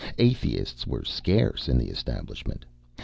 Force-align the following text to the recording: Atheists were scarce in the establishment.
Atheists 0.17 0.87
were 0.87 1.03
scarce 1.03 1.69
in 1.69 1.77
the 1.77 1.89
establishment. 1.89 2.65